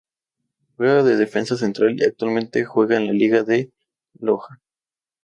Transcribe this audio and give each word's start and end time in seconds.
Juega 0.77 1.03
de 1.03 1.15
defensa 1.15 1.55
central 1.55 1.93
y 1.95 2.03
actualmente 2.03 2.65
juega 2.65 2.97
en 2.97 3.05
la 3.05 3.13
Liga 3.13 3.43
de 3.43 3.71
Loja. 4.19 4.59